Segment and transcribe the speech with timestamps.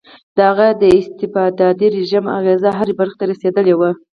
[0.35, 3.91] د هغه د استبدادي رژیم اغېزه هرې برخې ته رسېدلې وه.